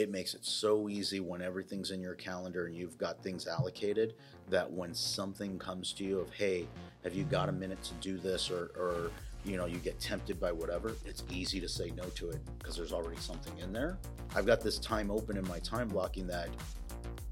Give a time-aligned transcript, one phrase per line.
[0.00, 4.14] it makes it so easy when everything's in your calendar and you've got things allocated
[4.48, 6.66] that when something comes to you of hey
[7.04, 8.50] have you got a minute to do this?
[8.50, 9.10] Or, or
[9.44, 12.76] you know you get tempted by whatever it's easy to say no to it because
[12.76, 13.98] there's already something in there.
[14.34, 16.48] I've got this time open in my time blocking that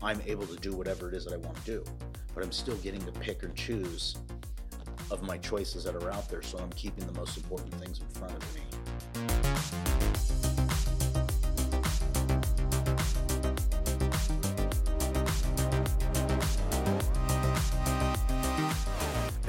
[0.03, 1.85] i'm able to do whatever it is that i want to do
[2.35, 4.17] but i'm still getting to pick and choose
[5.11, 8.07] of my choices that are out there so i'm keeping the most important things in
[8.09, 10.08] front of me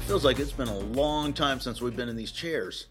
[0.10, 2.88] feels like it's been a long time since we've been in these chairs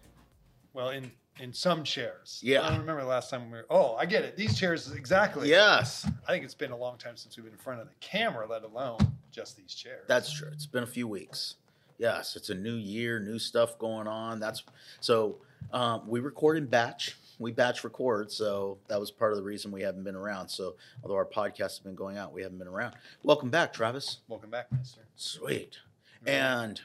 [0.73, 1.11] Well, in
[1.41, 2.41] in some chairs.
[2.45, 2.63] Yeah.
[2.65, 3.67] I don't remember the last time we were.
[3.71, 4.37] Oh, I get it.
[4.37, 5.49] These chairs exactly.
[5.49, 7.95] yes I think it's been a long time since we've been in front of the
[7.99, 8.99] camera, let alone
[9.33, 10.05] just these chairs.
[10.07, 10.47] That's true.
[10.53, 11.57] It's been a few weeks.
[11.99, 14.39] Yes, it's a new year, new stuff going on.
[14.39, 14.63] That's
[15.01, 15.39] so
[15.73, 17.17] um, we record in batch.
[17.41, 20.51] We batch record, so that was part of the reason we haven't been around.
[20.51, 22.95] So although our podcast has been going out, we haven't been around.
[23.25, 24.19] Welcome back, Travis.
[24.29, 25.01] welcome back, Nestor.
[25.17, 25.79] Sweet.
[26.25, 26.81] And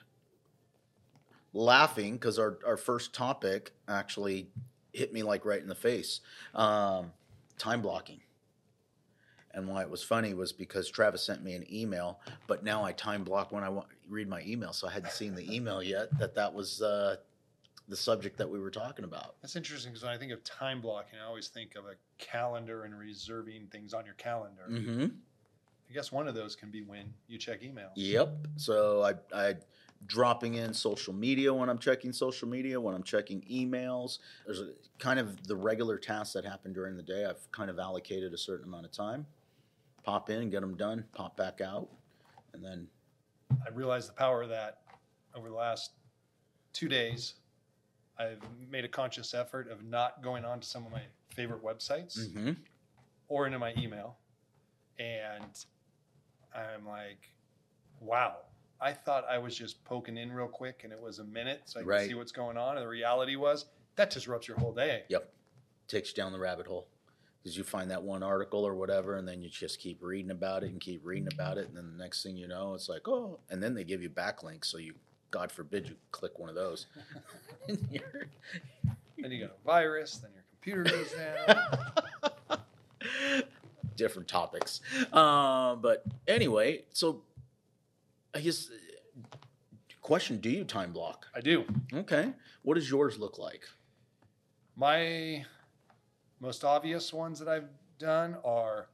[1.54, 4.48] laughing because our, our first topic actually
[4.92, 6.22] hit me like right in the face.
[6.54, 7.12] Um,
[7.58, 8.22] time blocking.
[9.56, 12.92] And why it was funny was because Travis sent me an email, but now I
[12.92, 16.18] time block when I want read my email, so I hadn't seen the email yet
[16.18, 17.18] that that was uh,
[17.88, 19.36] the subject that we were talking about.
[19.42, 22.84] That's interesting because when I think of time blocking, I always think of a calendar
[22.84, 24.64] and reserving things on your calendar.
[24.70, 25.06] Mm-hmm.
[25.90, 27.90] I guess one of those can be when you check email.
[27.96, 28.48] Yep.
[28.56, 29.56] So I I
[30.06, 34.20] dropping in social media when I'm checking social media, when I'm checking emails.
[34.46, 37.26] There's a, kind of the regular tasks that happen during the day.
[37.26, 39.26] I've kind of allocated a certain amount of time.
[40.04, 41.88] Pop in, and get them done, pop back out,
[42.54, 42.88] and then
[43.66, 44.80] I realized the power of that
[45.36, 45.92] over the last
[46.74, 47.36] two days.
[48.18, 52.20] I've made a conscious effort of not going on to some of my favorite websites
[52.31, 52.56] mhm.
[53.28, 54.18] or into my email.
[55.00, 55.66] And
[56.54, 57.30] I'm like,
[58.00, 58.38] wow,
[58.84, 61.80] I thought I was just poking in real quick and it was a minute so
[61.80, 62.07] I could Right.
[62.07, 62.75] see what's going on.
[62.78, 63.66] And the reality was
[63.96, 65.03] that disrupts your whole day.
[65.09, 65.31] yep,
[65.88, 66.88] takes you down the rabbit hole
[67.41, 70.63] because you find that one article or whatever, and then you just keep reading about
[70.63, 73.07] it and keep reading about it, and then the next thing you know, it's like
[73.07, 74.94] oh, and then they give you backlinks, so you.
[75.31, 76.86] God forbid you click one of those.
[77.68, 78.25] And you're-
[79.18, 82.63] Then you got a virus, then your computer goes down.
[83.96, 84.81] different topics.
[85.12, 87.22] Uh, but anyway, so
[88.34, 88.69] I guess
[90.03, 91.25] question: Do you time block?
[91.36, 91.66] I do.
[91.94, 93.64] Okay, what does yours look like?
[94.75, 95.44] My
[96.40, 98.88] most obvious ones that I've done are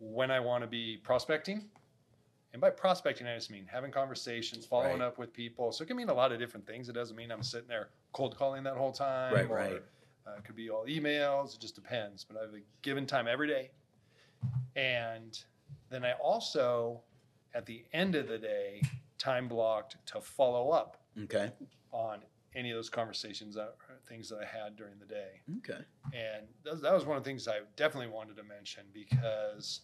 [0.00, 1.64] when I want to be prospecting.
[2.52, 5.06] And by prospecting, I just mean having conversations, following Right.
[5.06, 5.72] up with people.
[5.72, 6.88] So it can mean a lot of different things.
[6.90, 9.32] It doesn't mean I'm sitting there cold calling that whole time.
[9.32, 9.82] Right, or, right.
[10.26, 11.54] Uh, it could be all emails.
[11.54, 12.24] It just depends.
[12.24, 13.70] But I have a given time every day.
[14.76, 15.38] And
[15.88, 17.00] then I also,
[17.54, 18.82] at the end of the day,
[19.22, 21.52] time blocked to follow up Okay,
[21.92, 22.20] on
[22.54, 23.74] any of those conversations that
[24.08, 25.40] things that I had during the day.
[25.58, 25.80] okay,
[26.12, 29.82] And that, that was one of the things I definitely wanted to mention because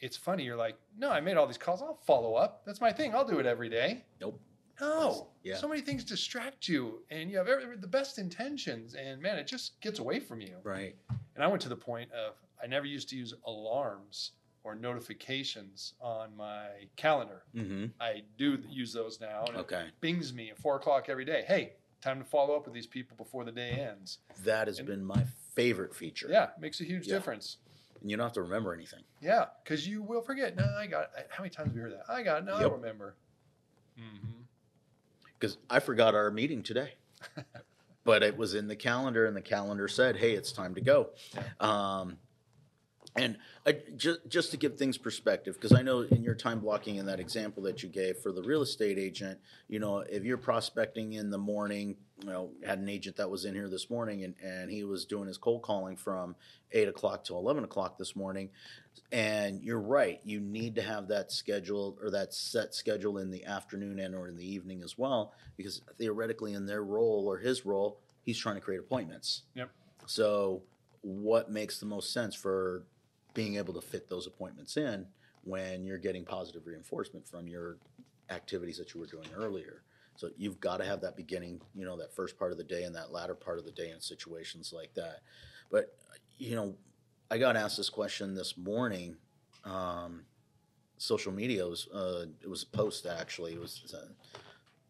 [0.00, 0.44] it's funny.
[0.44, 1.82] You're like, no, I made all these calls.
[1.82, 2.62] I'll follow up.
[2.66, 3.14] That's my thing.
[3.14, 4.04] I'll do it every day.
[4.20, 4.40] nope.
[4.78, 5.56] No, Yeah.
[5.56, 9.46] so many things distract you, and you have every, the best intentions, and man, it
[9.46, 10.56] just gets away from you.
[10.62, 10.94] Right,
[11.34, 14.32] And I went to the point of I never used to use alarms
[14.66, 16.66] or notifications on my
[16.96, 17.44] calendar.
[17.54, 17.86] mm-hmm.
[18.00, 21.44] I do use those now, and it Okay, bings me at four o'clock every day.
[21.46, 24.18] Hey, time to follow up with these people before the day ends.
[24.42, 26.26] that has And- been my favorite feature.
[26.28, 27.14] Yeah, makes a huge Yeah.
[27.14, 27.58] difference.
[28.02, 29.02] and you don't have to remember anything.
[29.22, 30.54] Yeah, because you will forget.
[30.54, 31.10] No, I got.
[31.30, 32.04] How many times have you heard that?
[32.10, 32.44] I got.
[32.44, 32.70] No, I Yep.
[32.70, 33.14] don't remember.
[33.98, 34.42] Mm-hmm.
[35.38, 36.94] because I forgot our meeting today.
[38.04, 41.10] but it was in the calendar, and the calendar said, "Hey, it's time to go."
[41.58, 42.18] Um,
[43.16, 46.96] and I, just just to give things perspective, because I know in your time blocking
[46.96, 49.38] in that example that you gave for the real estate agent,
[49.68, 53.44] you know, if you're prospecting in the morning, you know, had an agent that was
[53.44, 56.36] in here this morning, and and he was doing his cold calling from
[56.72, 58.50] eight o'clock to eleven o'clock this morning.
[59.12, 60.20] And you're right.
[60.24, 64.26] You need to have that schedule or that set schedule in the afternoon and or
[64.28, 68.56] in the evening as well, because theoretically, in their role or his role, he's trying
[68.56, 69.42] to create appointments.
[69.54, 69.70] Yep.
[70.06, 70.62] So,
[71.02, 72.84] what makes the most sense for
[73.36, 75.06] being able to fit those appointments in
[75.44, 77.76] when you're getting positive reinforcement from your
[78.30, 79.82] activities that you were doing earlier?
[80.16, 82.84] So you've got to have that beginning, you know, that first part of the day
[82.84, 85.20] and that latter part of the day in situations like that.
[85.70, 85.94] But
[86.38, 86.74] you know,
[87.30, 89.16] I got asked this question this morning.
[89.64, 90.22] Um,
[90.96, 93.52] social media was uh, it was a post actually.
[93.52, 94.08] It was uh,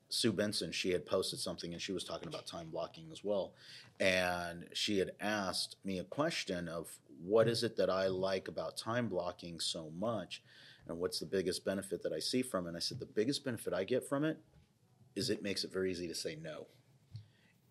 [0.09, 3.55] Sue Benson, she had posted something and she was talking about time blocking as well.
[3.99, 6.91] And she had asked me a question of
[7.25, 10.43] what is it that I like about time blocking so much?
[10.87, 12.69] And what's the biggest benefit that I see from it?
[12.69, 14.39] And I said, the biggest benefit I get from it
[15.17, 16.67] is it makes it very easy to say no.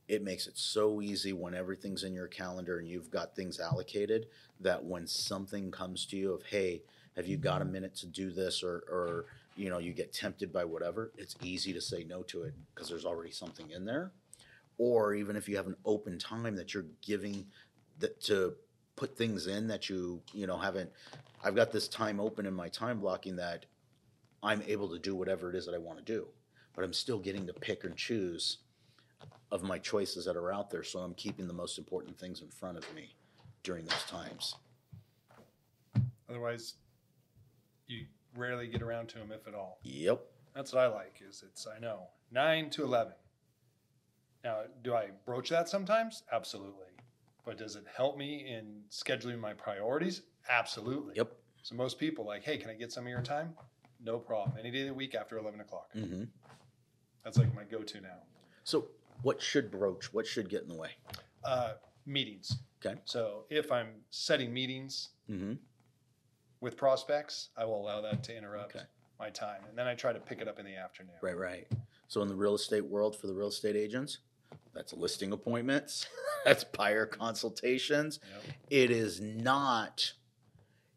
[0.07, 4.27] It makes it so easy when everything's in your calendar and you've got things allocated
[4.59, 6.83] that when something comes to you of, hey,
[7.15, 7.73] have you got a mm-hmm.
[7.73, 11.73] minute to do this or, or you know, you get tempted by whatever, it's easy
[11.73, 14.11] to say no to it because there's already something in there.
[14.77, 17.45] Or even if you have an open time that you're giving
[17.99, 18.55] that to
[18.95, 20.89] put things in that you, you know, haven't,
[21.43, 23.65] I've got this time open in my time blocking that
[24.43, 26.27] I'm able to do whatever it is that I want to do,
[26.75, 28.57] but I'm still getting to pick and choose
[29.51, 30.83] of my choices that are out there.
[30.83, 33.15] So I'm keeping the most important things in front of me
[33.63, 34.55] during those times.
[36.29, 36.75] Otherwise,
[37.87, 38.05] you
[38.35, 39.79] rarely get around to them, if at all.
[39.83, 40.21] Yep.
[40.55, 41.21] That's what I like.
[41.27, 43.13] Is it's I know nine to eleven.
[44.43, 46.23] Now, do I broach that sometimes?
[46.31, 46.85] Absolutely.
[47.45, 50.21] But does it help me in scheduling my priorities?
[50.49, 51.15] Absolutely.
[51.15, 51.31] Yep.
[51.63, 53.53] So most people like, hey, can I get some of your time?
[54.03, 54.57] No problem.
[54.59, 55.89] Any day of the week after eleven o'clock.
[55.93, 56.23] hmm
[57.23, 58.17] That's like my go-to now.
[58.63, 58.87] So
[59.23, 60.13] what should broach?
[60.13, 60.91] What should get in the way?
[61.43, 61.73] Uh,
[62.05, 62.57] meetings.
[62.85, 62.99] Okay.
[63.05, 65.53] So if I'm setting meetings hmm
[66.65, 68.83] with prospects, I will allow that to interrupt Okay.
[69.19, 71.13] my time, and then I try to pick it up in the afternoon.
[71.21, 71.67] Right, right.
[72.07, 74.17] So in the real estate world, for the real estate agents,
[74.73, 76.07] that's listing appointments,
[76.43, 78.19] that's buyer consultations.
[78.47, 78.55] Yep.
[78.71, 80.11] It is not,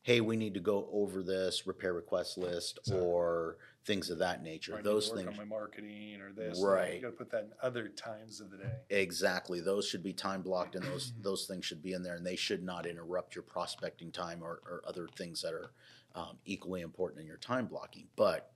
[0.03, 3.05] hey, we need to go over this repair request list Exactly.
[3.07, 4.75] or things of that nature.
[4.75, 6.61] I need to Those work things, on my marketing or this.
[6.63, 6.97] Right.
[6.97, 8.73] You got to put that in other times of the day.
[8.91, 9.61] exactly.
[9.61, 12.37] Those should be time blocked, and those those things should be in there, and they
[12.37, 15.71] should not interrupt your prospecting time or, or other things that are
[16.15, 18.09] um, equally important in your time blocking.
[18.17, 18.53] But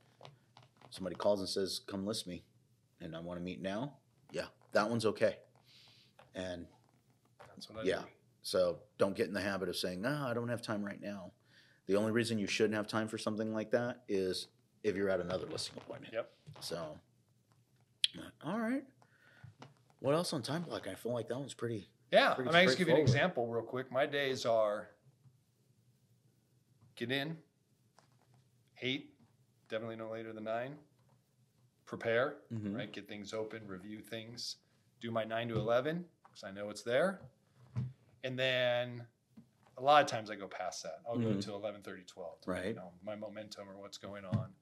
[0.90, 2.44] somebody calls and says, "Come list me,"
[3.00, 3.94] and I want to meet now.
[4.30, 5.38] Yeah, that one's okay.
[6.34, 6.66] And
[7.48, 8.00] That's what I Yeah.
[8.00, 8.04] do.
[8.42, 11.32] So don't get in the habit of saying, "No, I don't have time right now."
[11.86, 14.48] The only reason you shouldn't have time for something like that is
[14.82, 16.12] if you're at another listing appointment.
[16.12, 16.30] Yep.
[16.60, 16.98] So,
[18.44, 18.84] all right.
[20.00, 20.88] What else on time block?
[20.88, 21.88] I feel like that one's pretty.
[22.10, 22.34] Yeah.
[22.34, 23.90] Pretty I mean, I just give you an example real quick.
[23.92, 24.88] My days are
[26.96, 27.36] get in,
[28.82, 29.14] eight,
[29.68, 30.76] definitely no later than nine,
[31.86, 32.76] prepare, Mhm.
[32.76, 32.92] right?
[32.92, 34.56] Get things open, review things,
[35.00, 37.20] do my nine to 11 because I know it's there.
[38.24, 39.06] And then
[39.78, 41.00] a lot of times I go past that.
[41.06, 41.42] I'll go Mhm.
[41.42, 42.38] to 11, 12.
[42.46, 42.66] Right.
[42.66, 44.54] You know, my momentum or what's going on.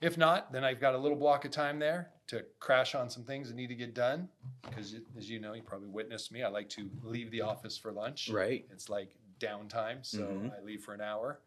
[0.00, 3.24] If not, then I've got a little block of time there to crash on some
[3.24, 4.28] things that need to get done.
[4.62, 6.42] Because as you know, you probably witnessed me.
[6.42, 8.30] I like to leave the office for lunch.
[8.30, 8.66] Right.
[8.70, 10.56] It's like downtime, so Mhm.
[10.58, 11.40] I leave for an hour,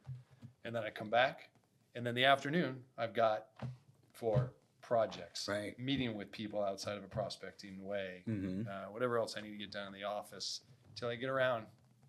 [0.65, 1.50] and then I come back,
[1.95, 3.47] and then the afternoon I've got
[4.11, 5.77] for projects, Right.
[5.79, 8.67] meeting with people outside of a prospecting way, Mm-hmm.
[8.67, 10.61] uh, whatever else I need to get done in the office
[10.95, 11.65] till I get around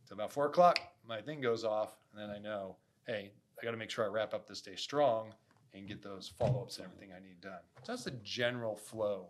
[0.06, 0.78] to about four o'clock.
[1.04, 2.76] My thing goes off, and then I know,
[3.06, 5.34] hey, I got to make sure I wrap up this day strong
[5.74, 7.60] and get those follow ups and everything I need done.
[7.82, 9.26] So that's the general flow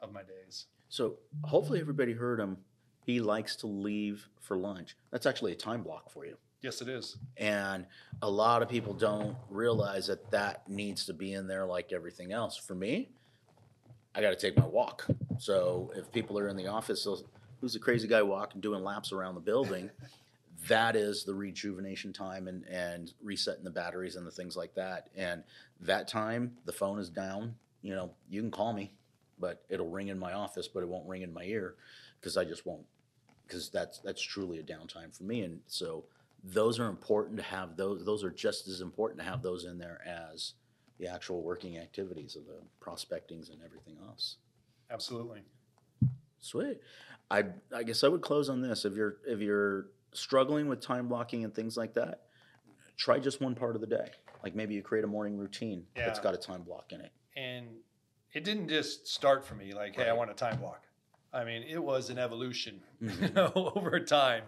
[0.00, 0.66] of my days.
[0.88, 2.56] So hopefully everybody heard him.
[3.04, 4.96] He likes to leave for lunch.
[5.10, 6.36] That's actually a time block for you.
[6.60, 7.16] Yes, it is.
[7.36, 7.86] And
[8.22, 12.32] a lot of people don't realize that that needs to be in there like everything
[12.32, 12.56] else.
[12.56, 13.10] For me,
[14.14, 15.06] I got to take my walk.
[15.38, 17.06] So if people are in the office,
[17.60, 19.90] who's the crazy guy walking, doing laps around the building?
[20.68, 25.08] that is the rejuvenation time and, and resetting the batteries and the things like that.
[25.16, 25.42] And
[25.80, 27.54] that time, the phone is down.
[27.82, 28.92] You know, you can call me,
[29.38, 31.74] but it'll ring in my office, but it won't ring in my ear
[32.20, 32.84] because I just won't.
[33.46, 35.42] Because that's that's truly a downtime for me.
[35.42, 36.04] And so
[36.42, 39.78] those are important to have those those are just as important to have those in
[39.78, 40.54] there as
[40.98, 44.36] the actual working activities of the prospectings and everything else
[44.90, 45.42] Absolutely.
[46.40, 46.80] sweet
[47.30, 47.44] i
[47.74, 51.44] i guess i would close on this if you're if you're struggling with time blocking
[51.44, 52.22] and things like that
[52.96, 54.10] try just one part of the day.
[54.44, 57.10] Like maybe you create a morning routine that's got a time block in it.
[57.36, 57.66] And
[58.32, 60.82] it didn't just start for me like hey i want a time block.
[61.32, 63.34] I mean it was an evolution you Mhm.
[63.34, 64.44] know over time.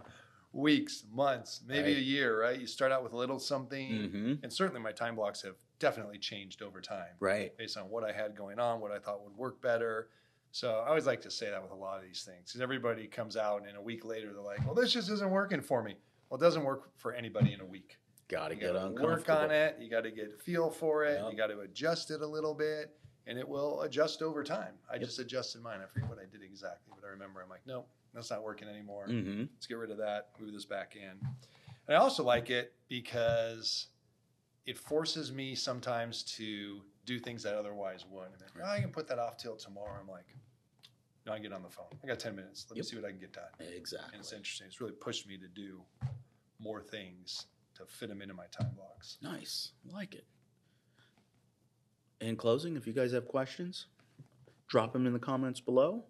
[0.53, 1.97] Weeks months maybe Right.
[1.97, 2.61] a year right?
[2.61, 4.33] You start out with a little something mm-hmm.
[4.45, 7.57] and certainly my time blocks have definitely changed over time right.
[7.59, 10.09] based on what i had going on what i thought would work better
[10.55, 13.07] so i always like to say that with a lot of these things because everybody
[13.07, 15.97] comes out and a week later they're like well this just isn't working for me
[16.29, 18.55] well it doesn't work for anybody in a week get got to
[18.87, 19.77] uncomfortable work on it.
[19.81, 21.21] You got to get a feel for it.
[21.23, 21.31] Yep.
[21.33, 22.97] You got to adjust it a little bit,
[23.27, 24.75] and it will adjust over time.
[24.91, 25.03] I Yep.
[25.03, 25.81] just adjusted mine.
[25.83, 27.85] I forget what I did exactly, but I remember I'm like, no,
[28.15, 29.07] that's not working anymore.
[29.09, 29.45] mm-hmm.
[29.55, 30.31] Let's get rid of that.
[30.41, 31.11] Move this back in.
[31.87, 33.89] And I also like it because
[34.67, 38.33] it forces me sometimes to do things that otherwise wouldn't.
[38.35, 39.99] And then, "Oh, I can put that off till tomorrow.
[40.01, 40.35] I'm like,
[41.27, 41.87] no, I get on the phone.
[42.03, 42.67] I got 10 minutes.
[42.69, 42.85] Let Yep.
[42.85, 43.51] me see what I can get done.
[43.61, 44.11] Exactly.
[44.13, 44.67] And it's interesting.
[44.67, 45.83] It's really pushed me to do
[46.59, 49.19] more things to fit them into my time blocks.
[49.23, 49.73] Nice.
[49.87, 50.27] Like it.
[52.21, 53.87] In closing, if you guys have questions,
[54.69, 56.05] drop them in the comments below.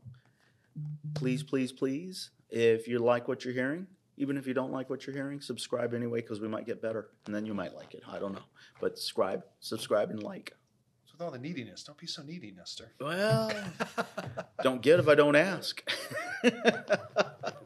[1.14, 3.86] Please, please, please, if you like what you're hearing,
[4.16, 7.10] even if you don't like what you're hearing, subscribe anyway because we might get better
[7.26, 8.02] and then you might like it.
[8.06, 8.44] I don't know.
[8.80, 10.52] But subscribe, subscribe, and like.
[11.14, 12.90] So with all the neediness, don't be so needy, Nestor.
[13.00, 13.52] Well,
[14.64, 15.88] don't get if I don't ask.